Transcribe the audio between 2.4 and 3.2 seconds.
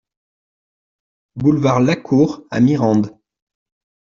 à Mirande